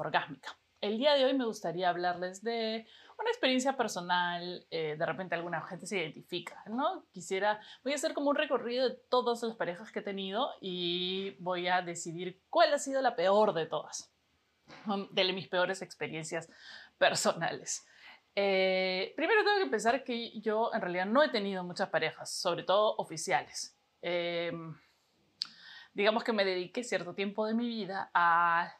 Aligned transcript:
Inforgásmica. 0.00 0.56
El 0.80 0.96
día 0.96 1.12
de 1.12 1.26
hoy 1.26 1.34
me 1.34 1.44
gustaría 1.44 1.90
hablarles 1.90 2.42
de 2.42 2.86
una 3.18 3.28
experiencia 3.28 3.76
personal, 3.76 4.66
eh, 4.70 4.96
de 4.98 5.06
repente 5.06 5.34
alguna 5.34 5.60
gente 5.60 5.86
se 5.86 5.98
identifica, 5.98 6.64
¿no? 6.68 7.04
Quisiera, 7.12 7.60
voy 7.84 7.92
a 7.92 7.96
hacer 7.96 8.14
como 8.14 8.30
un 8.30 8.36
recorrido 8.36 8.88
de 8.88 8.96
todas 9.10 9.42
las 9.42 9.56
parejas 9.56 9.92
que 9.92 9.98
he 9.98 10.02
tenido 10.02 10.52
y 10.62 11.36
voy 11.38 11.68
a 11.68 11.82
decidir 11.82 12.40
cuál 12.48 12.72
ha 12.72 12.78
sido 12.78 13.02
la 13.02 13.14
peor 13.14 13.52
de 13.52 13.66
todas, 13.66 14.10
de 15.10 15.32
mis 15.34 15.48
peores 15.48 15.82
experiencias 15.82 16.48
personales. 16.96 17.86
Eh, 18.34 19.12
primero 19.16 19.44
tengo 19.44 19.62
que 19.62 19.70
pensar 19.70 20.02
que 20.02 20.40
yo 20.40 20.70
en 20.72 20.80
realidad 20.80 21.04
no 21.04 21.22
he 21.22 21.28
tenido 21.28 21.62
muchas 21.62 21.90
parejas, 21.90 22.32
sobre 22.32 22.62
todo 22.62 22.94
oficiales. 22.96 23.76
Eh, 24.00 24.50
digamos 25.92 26.24
que 26.24 26.32
me 26.32 26.46
dediqué 26.46 26.84
cierto 26.84 27.14
tiempo 27.14 27.46
de 27.46 27.52
mi 27.52 27.68
vida 27.68 28.10
a 28.14 28.79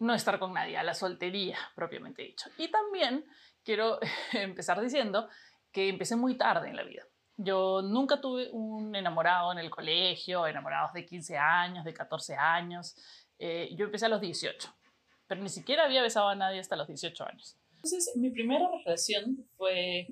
no 0.00 0.14
estar 0.14 0.38
con 0.38 0.52
nadie, 0.52 0.76
a 0.76 0.82
la 0.82 0.94
soltería 0.94 1.58
propiamente 1.74 2.22
dicho. 2.22 2.50
Y 2.58 2.68
también 2.68 3.24
quiero 3.62 3.98
empezar 4.32 4.80
diciendo 4.80 5.28
que 5.72 5.88
empecé 5.88 6.16
muy 6.16 6.36
tarde 6.36 6.68
en 6.68 6.76
la 6.76 6.82
vida. 6.82 7.04
Yo 7.36 7.80
nunca 7.82 8.20
tuve 8.20 8.50
un 8.50 8.94
enamorado 8.94 9.52
en 9.52 9.58
el 9.58 9.70
colegio, 9.70 10.46
enamorados 10.46 10.92
de 10.92 11.06
15 11.06 11.38
años, 11.38 11.84
de 11.84 11.94
14 11.94 12.34
años. 12.34 12.94
Eh, 13.38 13.70
yo 13.76 13.86
empecé 13.86 14.06
a 14.06 14.10
los 14.10 14.20
18, 14.20 14.68
pero 15.26 15.40
ni 15.40 15.48
siquiera 15.48 15.84
había 15.84 16.02
besado 16.02 16.28
a 16.28 16.34
nadie 16.34 16.60
hasta 16.60 16.76
los 16.76 16.86
18 16.86 17.24
años. 17.24 17.56
Entonces, 17.76 18.12
mi 18.16 18.30
primera 18.30 18.68
relación 18.84 19.48
fue 19.56 20.08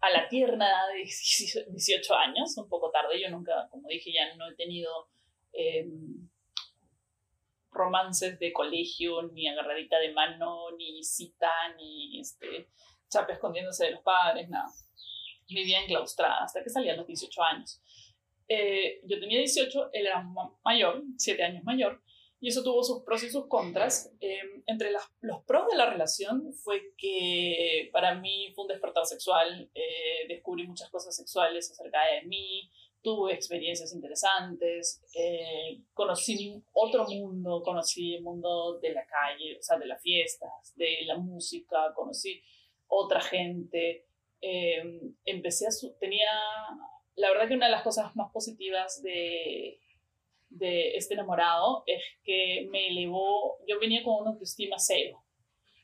a 0.00 0.10
la 0.10 0.28
tierna 0.28 0.68
edad 0.68 0.88
de 0.88 1.70
18 1.70 2.14
años, 2.16 2.56
un 2.56 2.68
poco 2.68 2.90
tarde. 2.90 3.20
Yo 3.20 3.30
nunca, 3.30 3.68
como 3.70 3.86
dije, 3.86 4.12
ya 4.12 4.34
no 4.36 4.48
he 4.48 4.54
tenido 4.56 4.90
em, 5.52 6.28
romances 7.72 8.38
de 8.38 8.52
colegio, 8.52 9.22
ni 9.32 9.48
agarradita 9.48 9.98
de 9.98 10.12
mano, 10.12 10.70
ni 10.76 11.02
cita, 11.02 11.50
ni 11.76 12.20
este, 12.20 12.68
chape 13.08 13.34
escondiéndose 13.34 13.86
de 13.86 13.90
los 13.92 14.02
padres, 14.02 14.48
nada. 14.48 14.70
Vivía 15.48 15.80
enclaustrada 15.82 16.44
hasta 16.44 16.62
que 16.62 16.70
salía 16.70 16.94
a 16.94 16.96
los 16.96 17.06
18 17.06 17.42
años. 17.42 17.80
Eh, 18.48 19.00
yo 19.04 19.18
tenía 19.18 19.38
18, 19.38 19.90
él 19.92 20.06
era 20.06 20.26
mayor, 20.64 21.02
7 21.16 21.42
años 21.42 21.64
mayor, 21.64 22.02
y 22.40 22.48
eso 22.48 22.64
tuvo 22.64 22.82
sus 22.82 23.04
pros 23.04 23.22
y 23.22 23.30
sus 23.30 23.46
contras. 23.46 24.12
Em, 24.20 24.62
entre 24.66 24.90
los 25.20 25.44
pros 25.44 25.68
de 25.70 25.76
la 25.76 25.88
relación 25.88 26.52
fue 26.52 26.92
que 26.98 27.88
para 27.92 28.16
mí 28.16 28.52
fue 28.54 28.64
un 28.64 28.68
despertar 28.68 29.06
sexual, 29.06 29.70
eh, 29.74 30.26
descubrí 30.28 30.66
muchas 30.66 30.90
cosas 30.90 31.14
sexuales 31.14 31.70
acerca 31.70 32.00
de 32.06 32.26
mí, 32.26 32.68
tuve 33.02 33.34
experiencias 33.34 33.92
interesantes, 33.92 35.02
eh, 35.14 35.80
conocí 35.92 36.62
otro 36.72 37.04
mundo, 37.06 37.62
conocí 37.62 38.14
el 38.14 38.22
mundo 38.22 38.78
de 38.78 38.92
la 38.92 39.04
calle, 39.06 39.58
o 39.58 39.62
sea, 39.62 39.78
de 39.78 39.86
las 39.86 40.00
fiestas, 40.00 40.74
de 40.76 40.98
la 41.04 41.18
música, 41.18 41.92
conocí 41.94 42.42
otra 42.86 43.20
gente. 43.20 44.06
Em, 44.40 45.14
empecé 45.24 45.66
a... 45.66 45.70
tenía... 45.98 46.28
La 47.16 47.30
verdad 47.30 47.48
que 47.48 47.54
una 47.54 47.66
de 47.66 47.72
las 47.72 47.82
cosas 47.82 48.16
más 48.16 48.32
positivas 48.32 49.02
de, 49.02 49.78
de 50.48 50.96
este 50.96 51.14
enamorado 51.14 51.82
es 51.86 52.02
que 52.24 52.66
me 52.70 52.88
elevó, 52.88 53.58
yo 53.66 53.78
venía 53.78 54.02
con 54.02 54.22
una 54.22 54.30
autoestima 54.30 54.76
cero. 54.78 55.22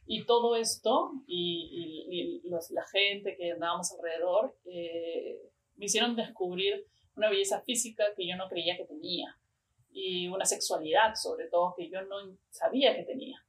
Y 0.07 0.25
todo 0.25 0.57
esto 0.57 1.13
y, 1.27 2.43
la 2.71 2.85
gente 2.87 3.37
que 3.37 3.53
andábamos 3.53 3.93
alrededor 3.93 4.57
eh, 4.65 5.39
me 5.77 5.85
hicieron 5.85 6.17
descubrir 6.17 6.87
una 7.19 7.29
belleza 7.29 7.61
física 7.63 8.05
que 8.17 8.27
yo 8.27 8.37
no 8.37 8.49
creía 8.49 8.77
que 8.77 8.85
tenía 8.85 9.37
y 9.91 10.29
una 10.29 10.45
sexualidad 10.45 11.15
sobre 11.15 11.49
todo 11.49 11.75
que 11.77 11.91
yo 11.91 12.01
no 12.03 12.37
sabía 12.51 12.97
que 12.97 13.03
tenía. 13.03 13.45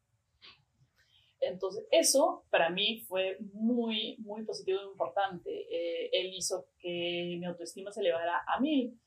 Entonces 1.40 1.86
eso 1.92 2.44
para 2.50 2.70
mí 2.70 3.02
fue 3.08 3.38
muy, 3.54 4.18
muy 4.18 4.44
positivo 4.44 4.82
e 4.82 4.86
importante. 4.86 5.50
Eh, 5.50 6.10
él 6.12 6.34
hizo 6.34 6.68
que 6.80 7.38
mi 7.40 7.46
autoestima 7.46 7.92
se 7.92 8.02
elevara 8.02 8.44
a 8.46 8.60
mil 8.60 9.00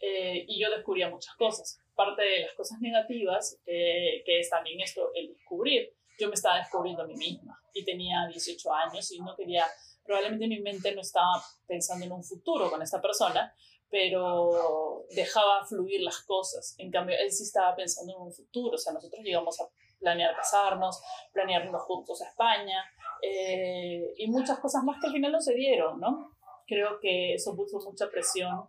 eh, 0.00 0.44
y 0.48 0.60
yo 0.60 0.70
descubría 0.70 1.08
muchas 1.08 1.34
cosas. 1.36 1.80
Parte 1.94 2.22
de 2.22 2.40
las 2.40 2.54
cosas 2.54 2.80
negativas, 2.80 3.60
eh, 3.66 4.22
que 4.24 4.40
es 4.40 4.50
también 4.50 4.80
esto, 4.80 5.10
el 5.14 5.34
descubrir. 5.34 5.94
Yo 6.18 6.28
me 6.28 6.34
estaba 6.34 6.58
descubriendo 6.58 7.02
a 7.02 7.06
mí 7.06 7.14
misma 7.14 7.60
y 7.74 7.84
tenía 7.84 8.26
18 8.28 8.72
años 8.72 9.12
y 9.12 9.20
no 9.20 9.36
quería, 9.36 9.64
probablemente 10.06 10.46
mi 10.46 10.60
mente 10.60 10.94
no 10.94 11.00
estaba 11.00 11.42
pensando 11.66 12.04
en 12.04 12.12
un 12.12 12.24
futuro 12.24 12.70
con 12.70 12.80
esta 12.82 13.00
persona, 13.00 13.52
pero 13.90 15.04
dejaba 15.14 15.64
fluir 15.64 16.00
las 16.02 16.20
cosas. 16.24 16.74
En 16.78 16.90
cambio, 16.90 17.16
él 17.18 17.30
sí 17.30 17.44
estaba 17.44 17.74
pensando 17.74 18.12
en 18.14 18.20
un 18.20 18.32
futuro. 18.32 18.74
O 18.74 18.78
sea, 18.78 18.92
nosotros 18.92 19.22
llegamos 19.22 19.60
a 19.60 19.68
planear 19.98 20.34
casarnos, 20.36 21.02
planearnos 21.32 21.82
juntos 21.82 22.20
a 22.22 22.28
España 22.28 22.84
eh, 23.22 24.12
y 24.16 24.28
muchas 24.28 24.58
cosas 24.58 24.84
más 24.84 25.00
que 25.00 25.06
al 25.06 25.12
final 25.12 25.32
no 25.32 25.40
se 25.40 25.54
dieron, 25.54 26.00
¿no? 26.00 26.32
Creo 26.66 26.98
que 27.00 27.34
eso 27.34 27.54
puso 27.56 27.78
mucha 27.80 28.10
presión 28.10 28.68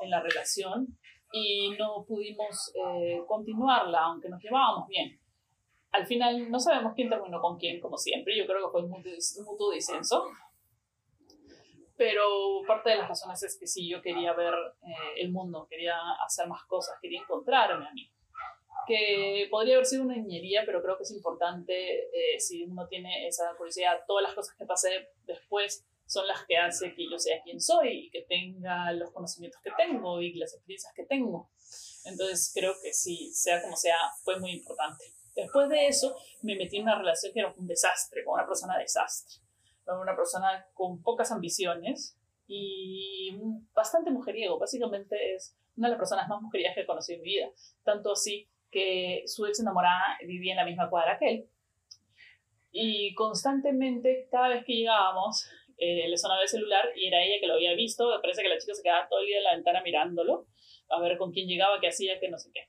en 0.00 0.10
la 0.10 0.20
relación 0.20 0.98
y 1.32 1.70
no 1.78 2.04
pudimos 2.06 2.72
eh, 2.74 3.22
continuarla, 3.26 4.00
aunque 4.04 4.28
nos 4.28 4.42
llevábamos 4.42 4.88
bien. 4.88 5.20
Al 5.92 6.06
final 6.06 6.50
no 6.50 6.60
sabemos 6.60 6.92
quién 6.94 7.08
terminó 7.08 7.40
con 7.40 7.58
quién, 7.58 7.80
como 7.80 7.96
siempre. 7.96 8.36
Yo 8.36 8.46
creo 8.46 8.66
que 8.66 8.72
fue 8.72 8.84
un 8.84 8.90
mutuo 8.90 9.72
disenso. 9.72 10.24
Pero 11.98 12.62
parte 12.66 12.90
de 12.90 12.96
las 12.96 13.08
razones 13.08 13.42
es 13.42 13.58
que 13.58 13.66
sí, 13.66 13.88
yo 13.88 14.00
quería 14.00 14.32
ver 14.32 14.54
eh, 14.54 15.20
el 15.20 15.32
mundo, 15.32 15.66
quería 15.68 15.96
hacer 16.24 16.46
más 16.46 16.64
cosas, 16.64 16.96
quería 17.02 17.20
encontrarme 17.20 17.88
a 17.88 17.92
mí. 17.92 18.10
Que 18.86 19.48
podría 19.50 19.74
haber 19.74 19.86
sido 19.86 20.04
una 20.04 20.14
niñería, 20.14 20.62
pero 20.64 20.80
creo 20.80 20.96
que 20.96 21.02
es 21.02 21.10
importante 21.10 22.04
eh, 22.06 22.38
si 22.38 22.62
uno 22.62 22.86
tiene 22.86 23.26
esa 23.26 23.52
curiosidad. 23.56 24.00
Todas 24.06 24.22
las 24.22 24.34
cosas 24.34 24.54
que 24.56 24.64
pasé 24.64 25.10
después 25.26 25.84
son 26.06 26.26
las 26.26 26.46
que 26.46 26.56
hacen 26.56 26.94
que 26.94 27.10
yo 27.10 27.18
sea 27.18 27.42
quien 27.42 27.60
soy 27.60 28.06
y 28.06 28.10
que 28.10 28.22
tenga 28.22 28.92
los 28.92 29.10
conocimientos 29.10 29.60
que 29.62 29.72
tengo 29.76 30.22
y 30.22 30.32
las 30.34 30.54
experiencias 30.54 30.94
que 30.94 31.04
tengo. 31.04 31.50
Entonces 32.04 32.52
creo 32.54 32.74
que 32.82 32.92
sí, 32.94 33.30
sea 33.34 33.60
como 33.60 33.76
sea, 33.76 33.98
fue 34.22 34.38
muy 34.38 34.52
importante. 34.52 35.04
Después 35.34 35.68
de 35.68 35.88
eso 35.88 36.16
me 36.42 36.56
metí 36.56 36.78
en 36.78 36.84
una 36.84 36.98
relación 36.98 37.32
que 37.32 37.40
era 37.40 37.54
un 37.56 37.66
desastre, 37.66 38.24
con 38.24 38.34
una 38.34 38.46
persona 38.46 38.78
desastre, 38.78 39.40
una 39.96 40.16
persona 40.16 40.66
con 40.74 41.02
pocas 41.02 41.32
ambiciones 41.32 42.18
y 42.46 43.36
bastante 43.74 44.10
mujeriego. 44.10 44.58
Básicamente 44.58 45.34
es 45.34 45.56
una 45.76 45.88
de 45.88 45.92
las 45.92 45.98
personas 45.98 46.28
más 46.28 46.42
mujerias 46.42 46.74
que 46.74 46.82
he 46.82 46.86
conocido 46.86 47.16
en 47.16 47.22
mi 47.22 47.28
vida. 47.28 47.48
Tanto 47.84 48.12
así 48.12 48.48
que 48.70 49.22
su 49.26 49.46
ex 49.46 49.60
enamorada 49.60 50.18
vivía 50.26 50.52
en 50.52 50.58
la 50.58 50.64
misma 50.64 50.90
cuadra 50.90 51.18
que 51.18 51.30
él. 51.30 51.48
Y 52.70 53.14
constantemente, 53.14 54.28
cada 54.30 54.48
vez 54.48 54.64
que 54.64 54.74
llegábamos, 54.74 55.48
eh, 55.78 56.08
le 56.08 56.16
sonaba 56.16 56.42
el 56.42 56.48
celular 56.48 56.90
y 56.96 57.06
era 57.06 57.22
ella 57.22 57.40
que 57.40 57.46
lo 57.46 57.54
había 57.54 57.74
visto. 57.74 58.10
Me 58.10 58.20
parece 58.20 58.42
que 58.42 58.48
la 58.48 58.58
chica 58.58 58.74
se 58.74 58.82
quedaba 58.82 59.08
todo 59.08 59.20
el 59.20 59.26
día 59.26 59.38
en 59.38 59.44
la 59.44 59.54
ventana 59.54 59.82
mirándolo, 59.82 60.46
a 60.90 61.00
ver 61.00 61.16
con 61.16 61.32
quién 61.32 61.48
llegaba, 61.48 61.80
qué 61.80 61.88
hacía, 61.88 62.18
qué 62.20 62.28
no 62.28 62.38
sé 62.38 62.50
qué. 62.52 62.68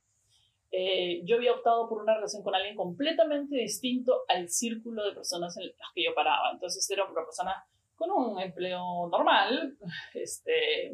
Eh, 0.72 1.22
yo 1.26 1.38
había 1.38 1.54
optado 1.54 1.90
por 1.90 2.02
una 2.04 2.16
relación 2.16 2.44
con 2.44 2.54
alguien 2.54 2.76
completamente 2.76 3.56
distinto 3.56 4.22
al 4.28 4.50
círculo 4.50 5.04
de 5.04 5.14
personas 5.14 5.58
en 5.58 5.68
las 5.68 5.90
que 5.94 6.04
yo 6.04 6.14
paraba. 6.14 6.52
Entonces 6.52 6.88
era 6.90 7.06
una 7.06 7.26
persona 7.26 7.66
con 7.96 8.12
un 8.12 8.40
empleo 8.40 9.08
normal, 9.12 9.78
este, 10.14 10.88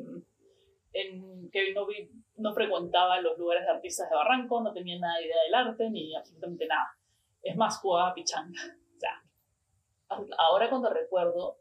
en, 0.93 1.49
que 1.51 1.73
no, 1.73 1.85
vi, 1.85 2.09
no 2.37 2.53
frecuentaba 2.53 3.21
los 3.21 3.37
lugares 3.37 3.65
de 3.65 3.71
artistas 3.71 4.09
de 4.09 4.15
Barranco, 4.15 4.61
no 4.61 4.73
tenía 4.73 4.97
nada 4.97 5.19
de 5.19 5.25
idea 5.25 5.43
del 5.45 5.53
arte 5.53 5.89
ni 5.89 6.15
absolutamente 6.15 6.65
nada. 6.65 6.97
Es 7.43 7.55
más, 7.55 7.77
jugaba 7.79 8.13
pichanga. 8.13 8.59
O 8.95 8.99
sea, 8.99 9.21
ahora 10.37 10.69
cuando 10.69 10.89
recuerdo, 10.89 11.59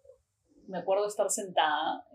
me 0.69 0.79
acuerdo 0.79 1.07
estar 1.09 1.29
sentada 1.29 2.07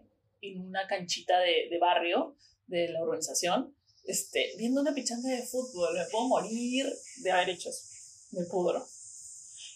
en 0.41 0.65
una 0.65 0.87
canchita 0.87 1.39
de, 1.39 1.67
de 1.69 1.77
barrio 1.77 2.35
de 2.65 2.87
la 2.89 3.03
urbanización, 3.03 3.75
este, 4.09 4.53
viendo 4.57 4.81
una 4.81 4.93
pichanga 4.93 5.29
de 5.29 5.45
fútbol. 5.45 5.93
Me 5.93 6.05
puedo 6.05 6.27
morir 6.27 6.91
de 7.17 7.31
haber 7.31 7.51
hecho 7.51 7.69
eso. 7.69 7.83
Me 8.31 8.43
pudro. 8.45 8.85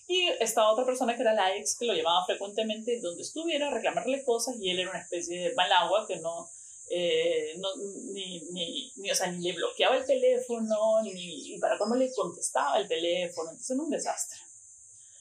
Y 0.07 0.27
estaba 0.39 0.71
otra 0.71 0.85
persona 0.85 1.15
que 1.15 1.21
era 1.21 1.33
la 1.33 1.55
ex 1.55 1.77
que 1.77 1.85
lo 1.85 1.93
llamaba 1.93 2.25
frecuentemente 2.25 2.99
donde 2.99 3.21
estuviera 3.21 3.67
a 3.67 3.73
reclamarle 3.73 4.23
cosas 4.25 4.55
y 4.59 4.69
él 4.69 4.79
era 4.79 4.89
una 4.89 5.01
especie 5.01 5.39
de 5.39 5.55
mal 5.55 5.71
agua 5.71 6.05
que 6.07 6.17
no, 6.17 6.49
eh, 6.89 7.53
no 7.57 7.69
ni, 8.11 8.41
ni, 8.51 8.91
ni, 8.95 9.11
o 9.11 9.15
sea, 9.15 9.31
ni 9.31 9.43
le 9.43 9.53
bloqueaba 9.53 9.97
el 9.97 10.05
teléfono, 10.05 11.03
ni 11.03 11.57
para 11.59 11.77
cómo 11.77 11.95
le 11.95 12.11
contestaba 12.11 12.79
el 12.79 12.87
teléfono. 12.87 13.51
Entonces 13.51 13.71
era 13.71 13.83
un 13.83 13.89
desastre. 13.91 14.39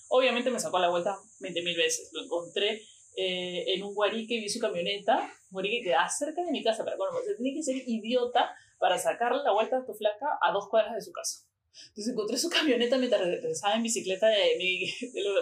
Obviamente 0.08 0.50
me 0.50 0.58
sacó 0.58 0.78
a 0.78 0.80
la 0.80 0.90
vuelta 0.90 1.18
20.000 1.40 1.76
veces. 1.76 2.08
Lo 2.12 2.24
encontré 2.24 2.82
eh, 3.14 3.64
en 3.74 3.82
un 3.82 3.94
guarique, 3.94 4.40
vi 4.40 4.48
su 4.48 4.58
camioneta, 4.58 5.30
guarique 5.52 5.78
que 5.78 5.90
queda 5.90 6.08
cerca 6.08 6.42
de 6.42 6.50
mi 6.50 6.64
casa, 6.64 6.84
pero 6.84 6.96
bueno, 6.96 7.12
pues 7.12 7.36
tenía 7.36 7.54
que 7.54 7.62
ser 7.62 7.76
idiota 7.86 8.50
para 8.78 8.98
sacarle 8.98 9.42
la 9.44 9.52
vuelta 9.52 9.78
a 9.78 9.84
tu 9.84 9.94
flaca 9.94 10.38
a 10.40 10.50
dos 10.52 10.68
cuadras 10.68 10.94
de 10.94 11.02
su 11.02 11.12
casa. 11.12 11.46
Entonces 11.88 12.12
encontré 12.12 12.36
su 12.36 12.50
camioneta 12.50 12.98
mientras 12.98 13.22
regresaba 13.22 13.76
en 13.76 13.82
bicicleta 13.82 14.26
de 14.26 14.58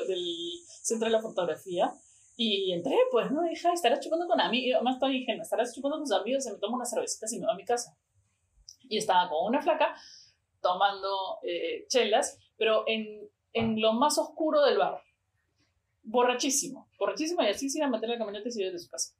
del 0.06 0.24
centro 0.82 1.06
de 1.06 1.12
la 1.12 1.22
fotografía 1.22 1.92
y 2.36 2.72
entré, 2.72 2.96
pues, 3.10 3.30
¿no? 3.30 3.42
Dije, 3.42 3.68
estarás 3.72 4.00
chupando 4.00 4.26
con 4.26 4.40
amigos, 4.40 4.82
más 4.82 4.94
estoy 4.94 5.18
ingenua, 5.18 5.42
estarás 5.42 5.74
chupando 5.74 5.96
con 5.96 6.04
tus 6.04 6.16
amigos, 6.16 6.44
se 6.44 6.52
me 6.52 6.58
toma 6.58 6.76
unas 6.76 6.90
cervecitas 6.90 7.32
y 7.32 7.38
me 7.38 7.46
voy 7.46 7.54
a 7.54 7.56
mi 7.56 7.64
casa. 7.64 7.96
Y 8.88 8.98
estaba 8.98 9.28
con 9.28 9.46
una 9.46 9.62
flaca 9.62 9.94
tomando 10.60 11.38
eh, 11.42 11.86
chelas 11.88 12.38
pero 12.60 12.84
en, 12.86 13.26
en 13.54 13.80
lo 13.80 13.94
más 13.94 14.18
oscuro 14.18 14.62
del 14.62 14.76
bar. 14.76 15.02
Borrachísimo, 16.02 16.90
borrachísimo 16.98 17.42
y 17.42 17.46
así 17.46 17.70
se 17.70 17.78
iba 17.78 17.86
a 17.86 17.90
meter 17.90 18.10
la 18.10 18.18
camioneta 18.18 18.48
y 18.48 18.52
se 18.52 18.60
iba 18.60 18.70
de 18.70 18.78
su 18.78 18.90
casa. 18.90 19.14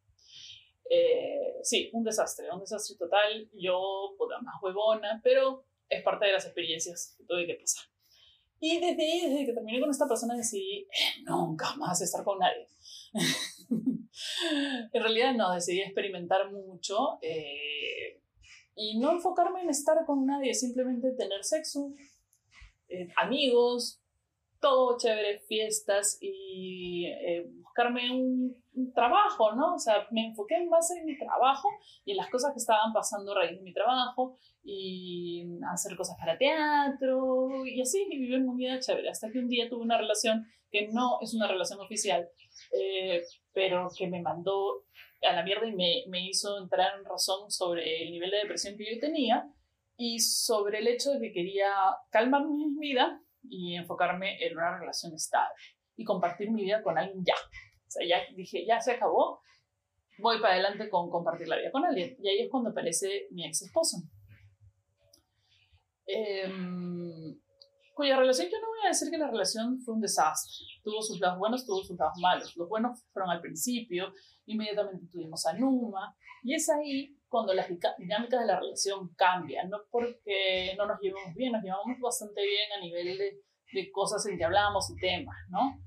Eh, 0.92 1.60
sí, 1.62 1.88
un 1.92 2.02
desastre, 2.02 2.50
un 2.52 2.60
desastre 2.60 2.96
total. 2.96 3.48
Yo, 3.54 4.14
puta, 4.18 4.40
más 4.40 4.56
huevona, 4.60 5.20
pero 5.22 5.64
es 5.88 6.02
parte 6.02 6.26
de 6.26 6.32
las 6.32 6.44
experiencias 6.44 7.14
que 7.16 7.24
tuve 7.24 7.46
que 7.46 7.54
pasar. 7.54 7.84
Y 8.58 8.78
desde 8.78 9.02
ahí, 9.02 9.20
desde 9.30 9.46
que 9.46 9.52
terminé 9.54 9.80
con 9.80 9.90
esta 9.90 10.06
persona, 10.06 10.34
decidí 10.36 10.80
eh, 10.80 11.22
nunca 11.24 11.74
más 11.76 12.02
estar 12.02 12.22
con 12.24 12.38
nadie. 12.38 12.66
en 14.92 15.02
realidad 15.02 15.34
no, 15.34 15.54
decidí 15.54 15.80
experimentar 15.80 16.50
mucho 16.50 17.18
eh, 17.22 18.20
y 18.74 18.98
no 18.98 19.12
enfocarme 19.12 19.62
en 19.62 19.70
estar 19.70 20.04
con 20.04 20.26
nadie, 20.26 20.52
simplemente 20.54 21.12
tener 21.12 21.44
sexo, 21.44 21.94
eh, 22.88 23.08
amigos, 23.16 24.02
todo 24.60 24.96
chévere, 24.98 25.40
fiestas 25.40 26.18
y 26.20 27.06
eh, 27.06 27.46
buscarme 27.62 28.10
un, 28.10 28.60
trabajo, 28.94 29.54
¿no? 29.54 29.74
O 29.74 29.78
sea, 29.78 30.06
me 30.10 30.28
enfoqué 30.28 30.64
más 30.64 30.90
en 30.92 31.04
mi 31.04 31.18
trabajo 31.18 31.68
y 32.04 32.12
en 32.12 32.16
las 32.16 32.30
cosas 32.30 32.52
que 32.52 32.58
estaban 32.58 32.92
pasando 32.94 33.32
a 33.32 33.40
raíz 33.40 33.58
de 33.58 33.62
mi 33.62 33.74
trabajo 33.74 34.36
y 34.62 35.44
hacer 35.70 35.96
cosas 35.96 36.16
para 36.18 36.38
teatro 36.38 37.66
y 37.66 37.80
así, 37.82 38.06
y 38.08 38.18
vivir 38.18 38.40
mi 38.40 38.56
vida 38.56 38.80
chévere. 38.80 39.10
Hasta 39.10 39.30
que 39.30 39.38
un 39.38 39.48
día 39.48 39.68
tuve 39.68 39.82
una 39.82 39.98
relación 39.98 40.46
que 40.70 40.88
no 40.88 41.18
es 41.20 41.34
una 41.34 41.46
relación 41.46 41.80
oficial, 41.80 42.26
eh, 42.72 43.22
pero 43.52 43.90
que 43.94 44.06
me 44.06 44.22
mandó 44.22 44.84
a 45.22 45.32
la 45.32 45.42
mierda 45.42 45.66
y 45.66 45.74
me, 45.74 46.04
me 46.08 46.26
hizo 46.26 46.56
entrar 46.58 46.98
en 46.98 47.04
razón 47.04 47.50
sobre 47.50 48.04
el 48.04 48.12
nivel 48.12 48.30
de 48.30 48.38
depresión 48.38 48.78
que 48.78 48.94
yo 48.94 49.00
tenía 49.00 49.46
y 49.96 50.20
sobre 50.20 50.78
el 50.78 50.86
hecho 50.86 51.10
de 51.10 51.20
que 51.20 51.32
quería 51.32 51.70
calmar 52.10 52.46
mi 52.46 52.64
vida 52.78 53.20
y 53.42 53.76
enfocarme 53.76 54.44
en 54.44 54.56
una 54.56 54.78
relación 54.78 55.14
estable 55.14 55.54
y 55.96 56.04
compartir 56.04 56.50
mi 56.50 56.62
vida 56.62 56.82
con 56.82 56.98
alguien 56.98 57.24
ya. 57.24 57.34
O 57.34 57.90
sea, 57.90 58.06
ya 58.06 58.34
dije, 58.34 58.64
ya 58.66 58.80
se 58.80 58.92
acabó, 58.92 59.40
voy 60.18 60.40
para 60.40 60.54
adelante 60.54 60.88
con 60.88 61.10
compartir 61.10 61.48
la 61.48 61.56
vida 61.56 61.70
con 61.70 61.84
alguien. 61.84 62.16
Y 62.22 62.28
ahí 62.28 62.40
es 62.40 62.50
cuando 62.50 62.70
aparece 62.70 63.26
mi 63.30 63.46
ex 63.46 63.62
esposo. 63.62 63.98
Em, 66.06 67.38
cuya 67.94 68.16
relación, 68.16 68.48
yo 68.48 68.60
no 68.60 68.68
voy 68.68 68.86
a 68.86 68.88
decir 68.88 69.10
que 69.10 69.18
la 69.18 69.30
relación 69.30 69.80
fue 69.80 69.94
un 69.94 70.00
desastre. 70.00 70.52
Tuvo 70.82 71.02
sus 71.02 71.20
lados 71.20 71.38
buenos, 71.38 71.66
tuvo 71.66 71.82
sus 71.82 71.98
lados 71.98 72.14
malos. 72.20 72.56
Los 72.56 72.68
buenos 72.68 73.04
fueron 73.12 73.30
al 73.30 73.40
principio, 73.40 74.12
inmediatamente 74.46 75.06
tuvimos 75.12 75.44
a 75.46 75.52
Numa, 75.52 76.16
y 76.42 76.54
es 76.54 76.68
ahí 76.70 77.16
cuando 77.30 77.54
las 77.54 77.68
dinámicas 77.96 78.40
de 78.40 78.46
la 78.46 78.58
relación 78.58 79.14
cambian, 79.14 79.70
no 79.70 79.78
porque 79.90 80.74
no 80.76 80.84
nos 80.86 81.00
llevamos 81.00 81.34
bien, 81.34 81.52
nos 81.52 81.62
llevamos 81.62 81.98
bastante 82.00 82.42
bien 82.42 82.72
a 82.76 82.80
nivel 82.80 83.16
de, 83.16 83.40
de 83.72 83.92
cosas 83.92 84.26
en 84.26 84.36
que 84.36 84.44
hablamos 84.44 84.90
y 84.90 84.96
temas, 84.96 85.36
¿no? 85.48 85.80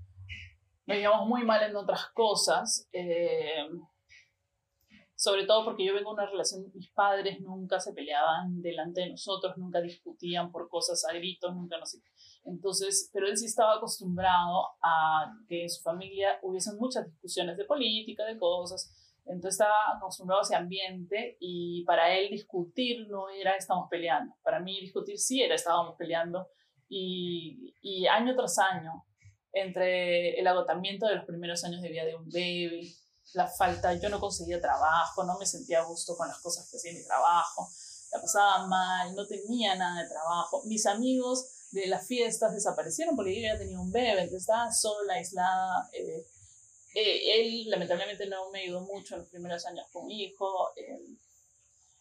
Nos 0.86 0.98
llevamos 0.98 1.28
muy 1.28 1.44
mal 1.44 1.62
en 1.64 1.76
otras 1.76 2.08
cosas, 2.14 2.88
eh, 2.94 3.68
sobre 5.16 5.46
todo 5.46 5.66
porque 5.66 5.86
yo 5.86 5.94
vengo 5.94 6.12
de 6.12 6.22
una 6.22 6.30
relación, 6.30 6.72
mis 6.74 6.90
padres 6.92 7.42
nunca 7.42 7.80
se 7.80 7.94
peleaban 7.94 8.62
delante 8.62 9.02
de 9.02 9.10
nosotros, 9.12 9.58
nunca 9.58 9.82
discutían 9.82 10.50
por 10.50 10.70
cosas 10.70 11.06
a 11.06 11.14
gritos, 11.14 11.54
nunca 11.54 11.78
no 11.78 11.86
sé. 11.86 12.00
Entonces, 12.46 13.10
pero 13.14 13.28
él 13.28 13.38
sí 13.38 13.46
estaba 13.46 13.76
acostumbrado 13.76 14.66
a 14.82 15.34
que 15.48 15.64
en 15.64 15.70
su 15.70 15.82
familia 15.82 16.40
hubiesen 16.42 16.78
muchas 16.78 17.06
discusiones 17.06 17.58
de 17.58 17.66
política, 17.66 18.26
de 18.26 18.38
cosas, 18.38 18.94
entonces 19.26 19.54
estaba 19.54 19.98
acostumbrado 19.98 20.42
a 20.42 20.44
ese 20.44 20.56
ambiente 20.56 21.38
y 21.40 21.84
para 21.86 22.14
él 22.16 22.30
discutir 22.30 23.08
no 23.08 23.30
era 23.30 23.56
estamos 23.56 23.88
peleando. 23.90 24.36
Para 24.44 24.60
mí 24.60 24.82
discutir 24.82 25.18
sí 25.18 25.42
era 25.42 25.56
estábamos 25.56 25.96
peleando 25.98 26.48
y, 26.90 27.74
y 27.82 28.08
año 28.08 28.36
tras 28.36 28.58
año, 28.60 29.06
entre 29.52 30.40
el 30.40 30.48
agotamiento 30.48 31.08
de 31.08 31.16
los 31.16 31.26
primeros 31.26 31.64
años 31.64 31.82
de 31.82 31.90
vida 31.90 32.06
de 32.06 32.16
un 32.16 32.28
bebé, 32.30 32.82
la 33.34 33.48
falta, 33.48 33.94
yo 33.94 34.10
no 34.10 34.20
conseguía 34.20 34.60
trabajo, 34.60 35.24
no 35.24 35.38
me 35.40 35.46
sentía 35.46 35.80
a 35.80 35.86
gusto 35.86 36.16
con 36.18 36.28
las 36.28 36.40
cosas 36.42 36.70
que 36.70 36.78
hacía 36.78 36.94
mi 36.94 37.06
trabajo, 37.06 37.70
la 38.12 38.22
pasaba 38.22 38.68
mal, 38.68 39.16
no 39.16 39.26
tenía 39.26 39.76
nada 39.76 40.04
de 40.04 40.10
trabajo. 40.10 40.62
Mis 40.66 40.86
amigos 40.86 41.70
de 41.72 41.88
las 41.88 42.08
fiestas 42.08 42.54
desaparecieron 42.54 43.16
porque 43.16 43.36
yo 43.36 43.42
ya 43.42 43.58
tenía 43.58 43.80
un 43.80 43.92
bebé, 43.92 44.12
entonces 44.12 44.42
estaba 44.42 44.72
sola, 44.72 45.16
aislada. 45.16 45.90
Eh, 45.94 46.26
eh, 46.94 47.40
él 47.40 47.70
lamentablemente 47.70 48.28
no 48.28 48.52
me 48.52 48.62
ayudó 48.62 48.82
mucho 48.82 49.16
en 49.16 49.22
los 49.22 49.30
primeros 49.30 49.66
años 49.66 49.86
con 49.92 50.06
mi 50.06 50.24
hijo. 50.24 50.70
Eh, 50.76 51.18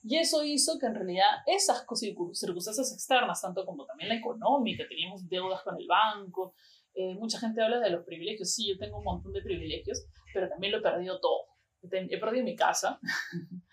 y 0.05 0.19
eso 0.19 0.43
hizo 0.44 0.79
que 0.79 0.87
en 0.87 0.94
realidad 0.94 1.29
esas 1.47 1.87
circunstancias 2.33 2.93
externas, 2.93 3.41
tanto 3.41 3.65
como 3.65 3.87
también 3.87 4.09
la 4.09 4.17
económica, 4.17 4.85
teníamos 4.89 5.29
deudas 5.29 5.62
con 5.62 5.77
el 5.79 5.87
banco, 5.87 6.55
eh, 6.94 7.15
mucha 7.15 7.39
gente 7.39 7.62
habla 7.62 7.79
de 7.79 7.91
los 7.91 8.05
privilegios, 8.05 8.53
sí, 8.53 8.69
yo 8.69 8.79
tengo 8.79 8.99
un 8.99 9.05
montón 9.05 9.33
de 9.33 9.41
privilegios, 9.41 10.05
pero 10.35 10.49
también 10.49 10.73
lo 10.73 10.79
he 10.79 10.83
perdido 10.83 11.21
todo. 11.21 11.47
He 11.83 12.19
perdido 12.19 12.45
mi 12.45 12.55
casa. 12.55 13.00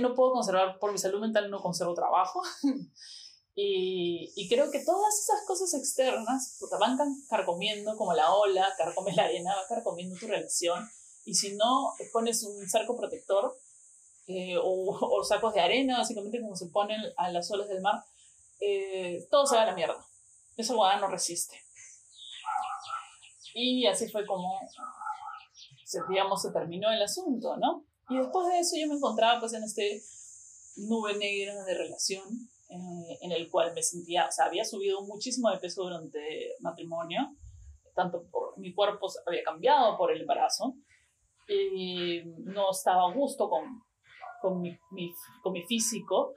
no 0.00 0.14
puedo 0.14 0.32
conservar, 0.32 0.78
por 0.78 0.92
mi 0.92 0.98
salud 0.98 1.20
mental 1.20 1.50
no 1.50 1.60
conservo 1.60 1.94
trabajo. 1.94 2.42
Y, 3.56 4.32
y, 4.34 4.48
creo 4.48 4.68
que 4.72 4.84
todas 4.84 5.16
esas 5.16 5.46
cosas 5.46 5.74
externas 5.74 6.58
te 6.58 6.76
van 6.76 6.98
carcomiendo 7.28 7.96
como 7.96 8.12
la 8.12 8.34
ola, 8.34 8.68
carcome 8.76 9.14
la 9.14 9.24
arena, 9.24 9.54
va 9.54 9.68
carcomiendo 9.68 10.16
tu 10.18 10.26
relación. 10.26 10.90
Y 11.24 11.34
si 11.34 11.54
no 11.54 11.94
pones 12.12 12.42
un 12.42 12.68
cerco 12.68 12.96
protector 12.96 13.56
eh, 14.26 14.56
o, 14.60 15.22
sacos 15.22 15.54
de 15.54 15.60
arena, 15.60 15.98
básicamente 15.98 16.40
como 16.40 16.56
se 16.56 16.66
ponen 16.66 17.00
a 17.16 17.30
las 17.30 17.50
olas 17.50 17.68
del 17.68 17.80
mar, 17.80 18.02
eh, 18.60 19.26
todo 19.30 19.46
se 19.46 19.56
va 19.56 19.62
a 19.62 19.66
la 19.66 19.74
mierda. 19.74 20.04
Esa 20.56 20.72
agua 20.72 20.96
no 20.96 21.08
resiste. 21.08 21.60
Y 23.54 23.86
así 23.86 24.08
fue 24.08 24.26
como, 24.26 24.60
digamos, 26.08 26.42
se 26.42 26.50
terminó 26.50 26.90
el 26.90 27.02
asunto, 27.02 27.56
¿no? 27.56 27.84
Y 28.08 28.18
después 28.18 28.48
de 28.48 28.58
eso 28.58 28.76
yo 28.76 28.88
me 28.88 28.96
encontraba 28.96 29.40
pues 29.40 29.52
en 29.52 29.62
este 29.62 30.02
nube 30.76 31.16
negra 31.16 31.62
de 31.64 31.74
relación 31.74 32.50
eh, 32.68 33.18
en 33.22 33.32
el 33.32 33.50
cual 33.50 33.72
me 33.74 33.82
sentía, 33.82 34.26
o 34.26 34.32
sea, 34.32 34.46
había 34.46 34.64
subido 34.64 35.02
muchísimo 35.02 35.50
de 35.50 35.58
peso 35.58 35.82
durante 35.82 36.54
matrimonio, 36.60 37.20
tanto 37.94 38.24
por 38.30 38.58
mi 38.58 38.74
cuerpo 38.74 39.08
había 39.26 39.42
cambiado 39.42 39.96
por 39.96 40.12
el 40.12 40.22
embarazo, 40.22 40.74
y 41.46 42.22
no 42.44 42.70
estaba 42.70 43.10
a 43.10 43.14
gusto 43.14 43.48
con, 43.48 43.82
con, 44.40 44.60
mi, 44.60 44.78
con 45.42 45.52
mi 45.52 45.62
físico, 45.62 46.34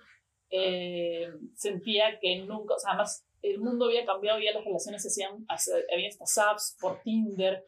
eh, 0.50 1.28
sentía 1.56 2.20
que 2.20 2.44
nunca, 2.46 2.76
o 2.76 2.80
sea, 2.80 2.92
además 2.92 3.26
el 3.42 3.60
mundo 3.60 3.86
había 3.86 4.06
cambiado, 4.06 4.40
ya 4.40 4.54
las 4.54 4.66
relaciones 4.66 5.02
se 5.02 5.10
hacían, 5.10 5.46
había 5.94 6.08
estas 6.08 6.38
apps 6.38 6.78
por 6.80 7.02
Tinder, 7.02 7.64